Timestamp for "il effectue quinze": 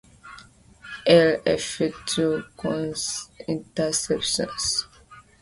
1.05-3.29